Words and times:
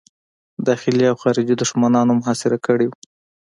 داخلي 0.67 1.05
او 1.11 1.15
خارجي 1.23 1.55
دښمنانو 1.61 2.11
محاصره 2.19 2.57
کړی 2.65 2.85
وو. 2.87 2.97